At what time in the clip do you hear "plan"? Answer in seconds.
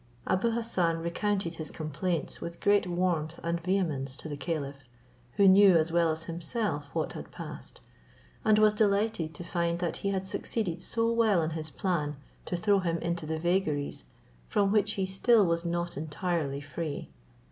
11.69-12.15